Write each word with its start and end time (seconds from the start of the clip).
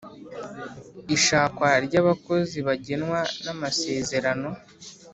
ishakwa 1.15 1.67
ryabakozi 1.85 2.57
bagenwa 2.67 3.19
namasezerano 3.43 4.49